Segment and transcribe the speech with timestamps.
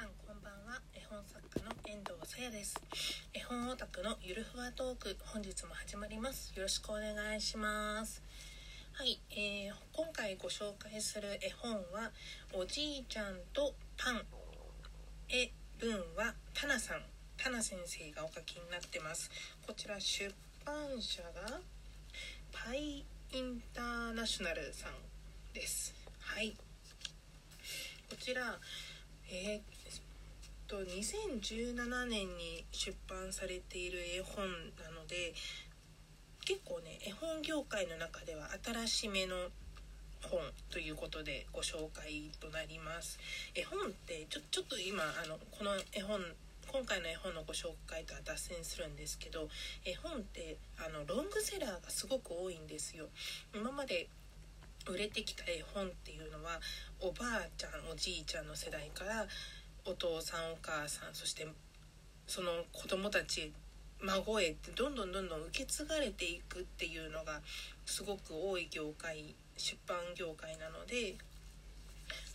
[0.00, 0.80] さんこんばんは。
[0.94, 2.74] 絵本作家の遠藤さやです。
[3.34, 6.56] 絵本オタクのゆるふわトーク本日も始まります。
[6.56, 8.22] よろしくお願いします。
[8.94, 12.12] はい、えー、今回ご紹介する絵本は
[12.54, 14.22] おじいちゃんとパン。
[15.28, 17.02] 絵文はタナさん。
[17.36, 19.30] タナ先生がお書きになってます。
[19.66, 21.60] こちら出版社が
[22.50, 23.04] パイ
[23.34, 24.92] インターナショナルさん
[25.52, 25.94] です。
[26.20, 26.56] はい。
[28.08, 28.58] こちら
[29.32, 34.44] えー、と2017年に出版されている絵本
[34.82, 35.34] なので
[36.44, 39.36] 結構ね絵本業界の中では新しめの
[40.28, 43.18] 本ということでご紹介となります。
[43.54, 46.20] 絵本ってちょちょっと今あのこの絵本
[46.72, 49.48] 今回の絵本のご紹介とは脱線するんですけど
[49.84, 53.06] 絵本ってあのロングセラーがすごく多いんですよ。
[53.54, 54.08] 今まで
[54.88, 56.60] 売れてきた絵本っていうのは
[57.00, 59.26] おばあちゃんおじいちゃんの世代から
[59.84, 61.46] お父さんお母さんそして
[62.26, 63.52] その子供たち
[64.02, 67.40] 孫へってどんどんどんどん受け継がれていくっていうのが
[67.84, 71.16] すごく多い業界出版業界なので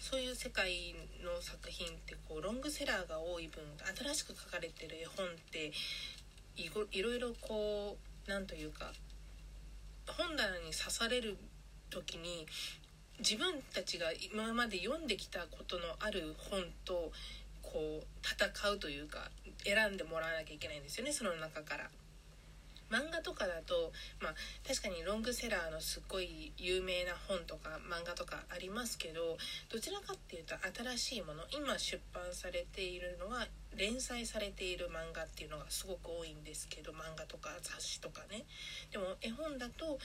[0.00, 3.62] そういう世界の作品ってこうロングセラーが多い分
[3.96, 5.72] 新しく書かれてる絵本って
[6.56, 7.96] いろいろこ
[8.26, 8.92] う何というか
[10.06, 11.38] 本棚に刺される
[11.92, 12.46] 時に
[13.18, 17.12] 自分たちが今まで読んできたことのある本と
[17.62, 19.30] こう戦うというか
[19.64, 21.90] 選んでもらわなきゃいけないんですよねその中から。
[22.92, 23.90] 漫画とかだと、
[24.20, 24.34] まあ、
[24.68, 29.38] 確かにロングセラーのすっごい有名な本とか漫画とかありますけど
[29.72, 30.54] どちらかっていうと
[30.92, 38.44] 新しいもの今出版されているのは連載されている漫画っていうのがすごく多いんですけど漫画とか雑誌とかね
[38.92, 39.98] でも絵本だと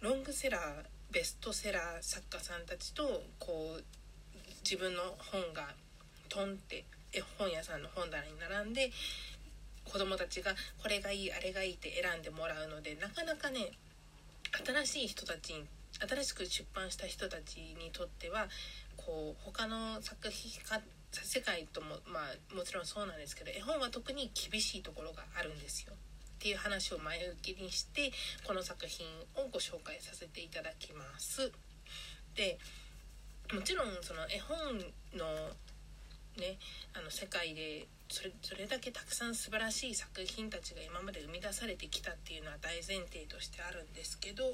[0.00, 0.62] ロングセラー
[1.10, 3.84] ベストセラー作家さんたちとこう
[4.62, 5.68] 自分の本が
[6.28, 8.90] トンって絵本屋さんの本棚に並んで
[9.84, 13.70] 子供たちがこれがいいあれがいいって選んでもらうのでなかなかね
[14.64, 15.64] 新しい人たちに
[16.00, 18.48] 新しく出版した人たちにとっては
[18.96, 20.80] こう他の作品か
[21.12, 25.94] 世界ともまあもちろんそうなんですけど絵本は特に厳しいところがあるんですよ。
[26.36, 28.12] っていう話を前置きにして
[28.46, 31.50] この作品をご紹介させていただきます。
[32.34, 32.58] で
[33.52, 34.78] もちろんその絵本
[35.14, 35.24] の
[36.36, 36.58] ね
[36.94, 44.44] あの世界でそれそれだけたくさん素晴らしい作品たちが今まで生み出されてきたっていうのは大前提としてあるんですけど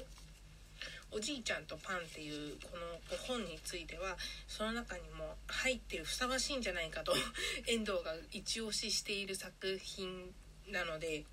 [1.11, 4.17] おじいちゃんとパンっていうこの本については
[4.47, 7.13] その中にも入ってるふさわしいんじゃないかと
[7.67, 10.33] 遠藤が一押ししている作品
[10.67, 11.25] なので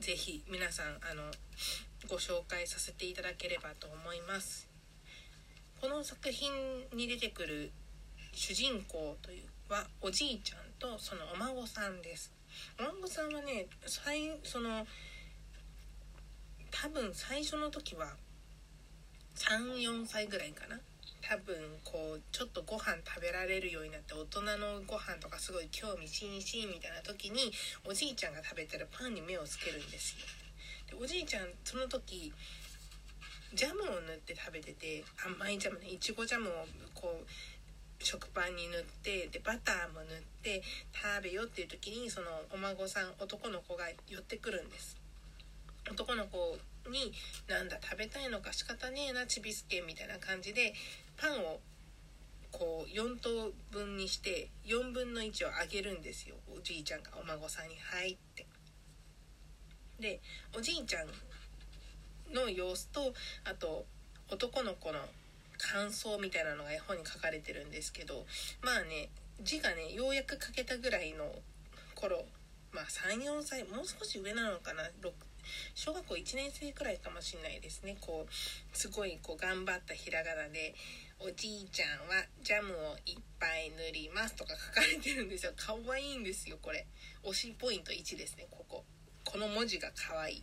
[0.00, 1.30] 是非皆さんあの
[2.08, 4.66] ご紹介させていただければと思います。
[5.78, 6.50] この作品
[6.94, 7.70] に出てくる
[8.32, 12.32] 主人公というはおじいちゃんとそのお孫さんです。
[12.78, 14.86] お孫さんはね最その
[16.70, 18.14] 多分最初の時は
[19.36, 20.80] 34歳ぐらいかな。
[22.10, 27.52] こうちょっとご飯食べられるようになって大人のご飯とかすごい興味津々みたいな時に
[27.86, 30.26] おじいちゃんが食べてるパンに目をつけるんですよ。
[30.98, 32.32] でおじいちゃんその時
[33.54, 44.96] ジャムを塗って食べてて甘いジャムねいちごジャムをこう食パンに塗ってでバターも塗って食べよっていう時にそのお孫さん男の子が寄ってくるんです。
[45.88, 46.58] 男の子
[46.90, 47.12] に
[47.46, 50.74] 「なんだ食べたいのか仕方ねえなちびすけ」みたいな感じで
[51.16, 51.60] パンを
[52.52, 56.36] こう4等分にして4分の1をあげるんですよ。
[56.56, 58.46] おじいちゃんがお孫さんに入って。
[59.98, 60.20] で
[60.56, 63.12] おじいちゃんの様子と
[63.44, 63.84] あと
[64.30, 64.98] 男の子の
[65.58, 68.24] 感想みたいなのが絵本に書かれてるんですけど
[68.62, 69.10] まあね
[69.42, 71.24] 字がねようやく書けたぐらいの
[71.94, 72.24] 頃
[72.72, 74.84] まあ34歳もう少し上なのかな？
[75.74, 77.96] 小学校1年生くらいかもしんないですね。
[78.00, 78.32] こう
[78.76, 80.74] すごいこう頑張ったひらがなで
[81.22, 85.52] 「おじいちゃんはジャムをいっぱい塗ります」とか書かれてるんですよ。
[85.54, 86.86] かわいいんですよこれ。
[87.22, 88.86] 推しポイント1ですねここ。
[89.24, 90.42] この文字がかわいい。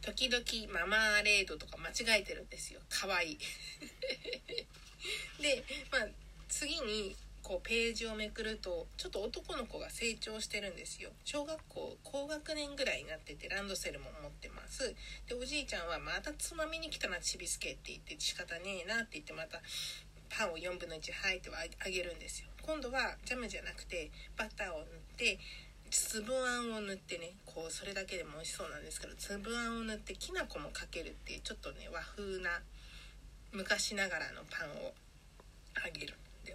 [0.00, 2.80] 時々ママーレードとか間違えてるんですよ。
[2.88, 3.38] かわいい。
[5.40, 6.08] でまあ
[6.48, 7.14] 次に
[7.44, 11.10] こうページをめくるとちょっと男の子が成長してるんですよ。
[11.24, 14.94] 小学校高学年ぐらいになっててランドセルも持ってます。
[15.28, 19.60] でおじいちゃんはまたつまみに来たなちびすけって言って仕方ねえなって言ってまた
[20.30, 22.48] パンを4分の1入ってあげるんですよ。
[22.62, 24.86] 今度はジャムじゃなくてバターを塗っ
[25.18, 25.38] て
[25.90, 32.62] 粒あんを塗ってねこうそれだけでも美味しそうなんですけど粒あんを塗ってきな粉もかけるっていうちょっとね和風な
[33.52, 34.94] 昔ながらのパンを
[35.76, 36.14] あげる。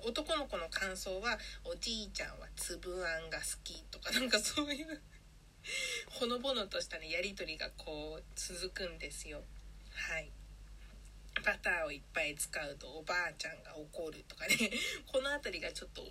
[0.10, 5.02] 男の子の感想はおじいちゃんは粒あんが好きとか なんかそういう
[6.10, 9.44] ほのぼのとしたねやり取りがこう続くんですよ。
[9.94, 10.32] はい。
[11.46, 14.72] バターをいっぱい使うとおばあちゃんが怒るとかね。
[15.06, 16.02] この辺りがちょっと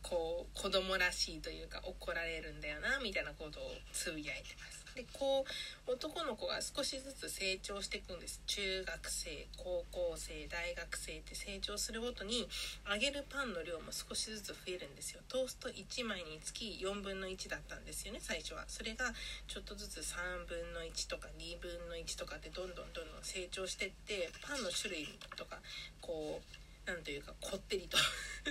[0.00, 4.81] こう子供らしいというか怒られるんだよなみたいなことをつぶやいてます。
[4.94, 5.44] でこ
[5.88, 8.40] う男の子が少しずつ成長していくんです。
[8.46, 12.48] 中学生高校生大学生って成長するごとに
[12.88, 15.20] 揚げるパンの量も少しずつ増えるんですよ。
[15.28, 18.64] トースト1枚につき4分の1だったんですよね最初は。
[18.68, 19.12] それが
[19.48, 25.58] ちょっとずつ3分の1とか2分の1とかってどんどんどんどん成長してってパンの種類とか
[26.00, 27.96] こうなんというかこってりと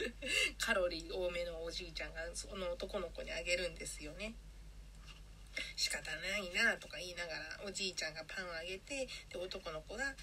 [0.58, 4.34] カロリー多めのおじいちゃんがその男の子にあげるんですよね。
[5.82, 10.14] 仕方ないなとか言いながらおじいちゃんがパンをあげてで男の子が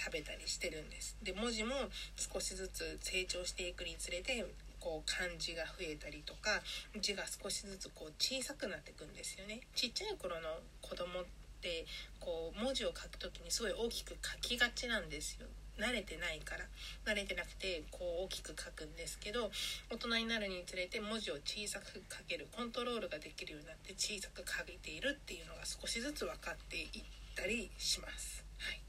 [0.00, 1.14] 食べたりしてるんです。
[1.22, 1.76] で文字も
[2.16, 4.48] 少しずつ成長していくにつれて
[4.80, 6.64] こう漢字が増えたりとか
[6.98, 9.60] 字が少しずつこう小さくなっていくんですよね。
[9.76, 10.48] ちっちゃい頃の
[10.80, 11.24] 子供っ
[11.60, 11.84] て
[12.18, 15.48] こう文字を書く時にすごい大きく書きがちなんですよ。
[15.78, 16.64] 慣れてないから
[17.06, 19.50] 慣れてなくてこう大きく書くんですけど
[19.90, 26.88] 大人になるにつれて文字を小さく書けるコントロールができるようになって小さく書いているっていうのが少しずつ分かっていっ
[27.34, 28.44] たりします。
[28.58, 28.80] はい、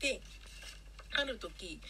[0.00, 0.20] で
[1.16, 1.80] ある時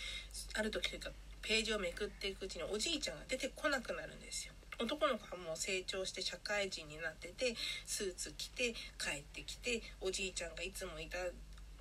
[0.54, 1.10] ある時というか
[1.42, 4.54] ページをめくっていくうちにおじいちゃんが出てこなくなるんですよ。
[4.80, 7.54] 男の子はもう成長して社会人になってて
[7.86, 11.18] スーツ着て帰ってきておじいちゃんがいつもいた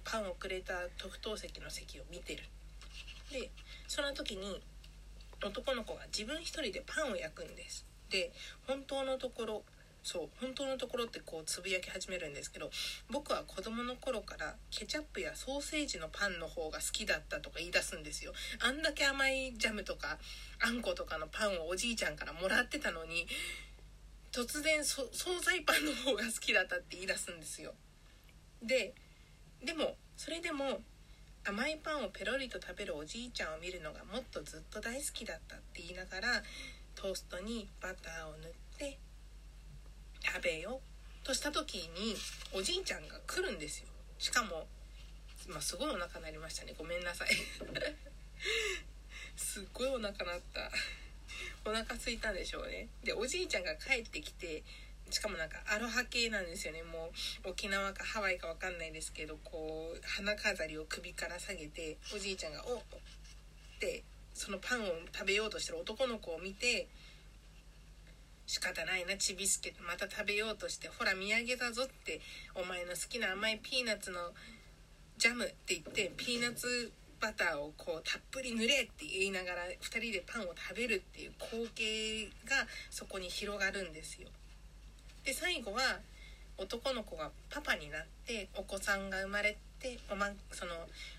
[0.03, 2.43] パンをくれた特等席の席を見てる。
[3.31, 3.49] で
[3.87, 4.61] その時に
[5.43, 7.85] 男の子が自分一人でパンを焼くんです。
[8.09, 8.31] で
[8.67, 9.63] 本当のところ
[10.03, 12.69] そう本当のところってこうつぶやき始めるんですけど
[13.09, 18.33] 僕は子供の頃からケチャップやソーセージのパンの方が好きだったとか言い出すんですよ。
[18.59, 20.17] あんだけ甘いジャムとか
[20.59, 23.25] あんことかのパンをおじいちゃんからもらってたのに
[24.31, 25.07] 突然惣
[25.41, 27.73] 菜パンの方が好きだったって言い出すんですよ。
[28.61, 28.93] で
[29.65, 30.81] でもそれでも
[31.45, 36.43] 甘いパンをペロリと食べるおじいちゃんを見るのがもっとずっと大好きだったって言いながら
[36.95, 38.97] トーストにバターを塗って
[40.23, 40.79] 食べよ
[41.23, 42.15] うとした時に
[42.53, 43.87] おじいちゃんが来るんですよ。
[44.17, 44.67] しかも、
[45.49, 46.73] まあ、すごいお腹鳴りましたね。
[46.77, 47.29] ごめんなさい。
[49.35, 50.71] すっごいお腹鳴った。
[51.65, 52.87] お腹空いたんでしょうね。
[53.03, 54.63] でおじいちゃんが帰ってきて
[55.09, 57.11] しかもなんかアロハ系なんですよねも
[57.45, 64.03] う沖縄かハワイか分かんないですけどこう花飾りを首から下げておじいちゃんが「おっ!」って
[64.33, 66.87] そのパンを食べようとしてる男の子を見て
[68.45, 72.19] 仕方ないなちびすけまた食べようとしてほら土産だぞって
[72.55, 74.33] お前の好きな甘いピーナッツの
[75.17, 76.91] ジャムって言ってピーナッツ
[77.21, 84.27] バターをこうたっぷり塗れって言いながら2人でパンを食べるっていう光景がそこに広がるんですよ。
[85.25, 85.81] で最後は
[86.57, 90.71] 男の子がパパになってお子さんが生まれてお,、ま、その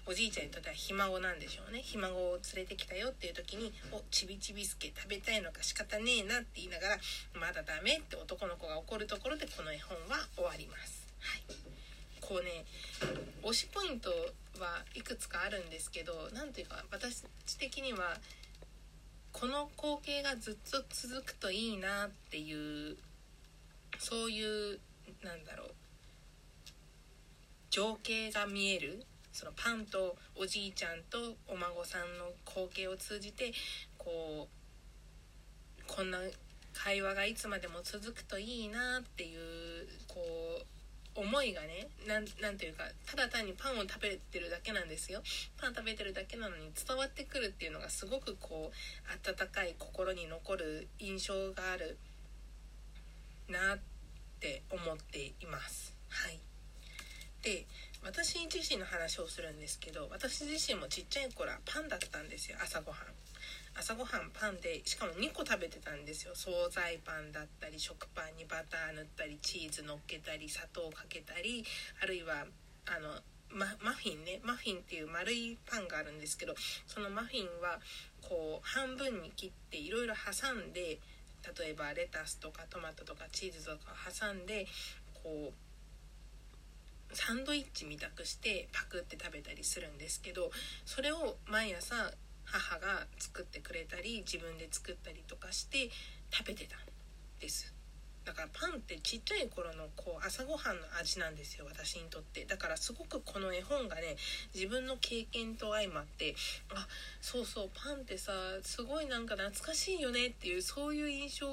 [0.06, 6.98] おじいちゃんにとってはひ孫なんでしょうねひ孫を連れてきたよっていう時に「おちびちびすけ食べたいのか仕方ねえな」って言いながら
[7.34, 11.06] 「まだダメ」って男の子が怒るところでこの絵本は終わります。
[11.20, 11.42] はい
[12.20, 12.64] こうね
[13.42, 14.10] 推しポイント
[14.58, 17.22] はいくつかあるんですけど何というか私
[17.58, 18.18] 的には
[19.32, 22.96] この光景がずっと続くといいなっていう
[23.98, 24.78] そういう
[25.22, 25.70] なんだろう
[27.70, 33.52] 情景が見えるそのパンとおじいちゃんとお孫さんの光景を通じて
[33.98, 36.18] こうこんな
[36.72, 40.20] 会話がいつまでも続くといいなっていうこ
[40.60, 45.22] う思いがね何ていうかただ単にパンを食べてるだけなんですよ。
[45.60, 51.98] パン食べてるだけなのに伝わってくるっていうのがすごくこう温かい心に残る印象がある
[53.48, 53.78] なっ
[54.40, 55.96] て思っています。
[56.08, 56.40] はい。
[57.42, 57.66] で
[58.02, 62.58] 私自身の話をするんですけど私自身もちっちゃい頃はパンだったんですよ。
[62.62, 63.00] 朝ごはん。
[63.76, 66.34] 朝ごはんパンでしかも2個食べてたんですよ。
[66.34, 71.64] 惣菜パンだったり食パンにバター塗ったりチーズ乗っけたり砂糖かけたり
[72.02, 72.46] あるいは
[72.86, 73.20] あの
[73.50, 74.40] ママフィンね。
[74.42, 76.54] マフィンっていう丸いパンがあるんですけど
[76.86, 77.80] そのマフィンは
[78.22, 80.98] こう半分に切っていろいろ挟んで
[81.58, 84.66] 例えばレタスとかトマトとかチーズとか挟んで
[85.22, 90.50] こうサンドイッチみたくしてパクって食べたりするんですけど
[90.84, 91.94] それを毎朝
[92.44, 95.90] 母が作ってくれたり自分で作ったりとかして
[96.30, 96.80] 食べてたん
[97.40, 97.72] です。
[98.24, 102.44] だからパンってちっちゃい頃のこう朝ごはんの味なんですよ私にとって。
[102.44, 104.16] だからすごくこの絵本がね
[104.54, 106.34] 自分の経験と相まって
[106.74, 106.86] あ
[107.20, 111.46] そうそうパンってさすごいなんか懐かしいよねっていうそういう印象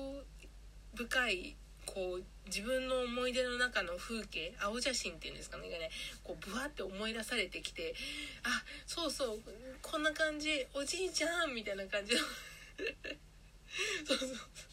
[0.95, 5.89] 深いこう自分の思い出の中の風景青写真っていうんですかねがね
[6.23, 7.93] こうブワって思い出されてきて
[8.43, 9.39] あそうそう
[9.81, 12.19] こんな感じおじいちゃんみたいな感じの。
[14.05, 14.70] そ うそうそう。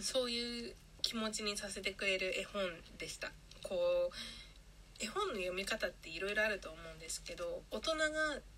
[0.00, 2.62] そういう気持ちにさせてくれる絵本
[2.98, 3.30] でした
[3.62, 4.14] こう
[4.98, 8.04] 絵本の読み方っていろいろあると思うんですけど大人が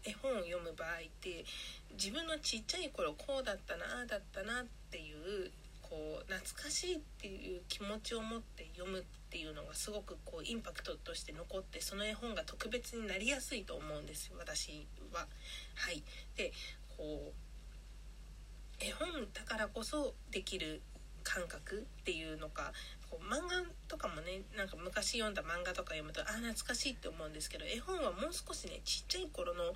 [0.04, 1.44] 絵本を読む場合って
[1.92, 5.50] 自分のちっちゃい頃こうだったなああだったなっていう
[5.82, 15.26] こう懐かしいっていう気持ちを持って読むっていうのがすごくこうインパクトとして残ってその絵本が特別になりやすいと思うんです私は。
[15.74, 16.02] はい、
[16.36, 16.52] で
[16.96, 20.82] こう絵本だからこそできる
[21.28, 22.72] 感覚っていうのか
[23.10, 29.74] こう漫画とかもねなんか昔読んだ漫画とか読むとああ懐かしいって思うんですけど絵本はもう少しねちっちゃい頃の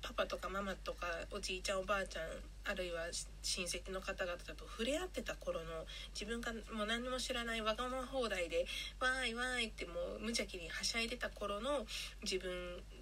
[0.00, 2.24] パパとかママとかおじいちゃんおばあちゃん
[2.64, 3.02] あるいは
[3.42, 8.64] 親戚の方々と触れ合ってた頃の自分がもう何も知らないわがまま放題で
[9.00, 11.84] わーいわーいってもう無邪気にはしゃいでた頃の
[12.22, 12.50] 自分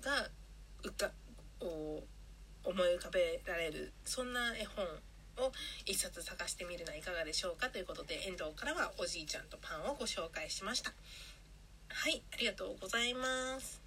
[0.01, 0.29] が
[0.83, 1.11] うか
[1.61, 4.85] 思い浮かべられるそんな絵本
[5.39, 5.53] を
[5.85, 10.93] 一冊探してみるのはいかがでしょうかということで遠藤からはおじいちゃんとパンをご紹介しました。
[11.89, 13.86] はいありがとうございます。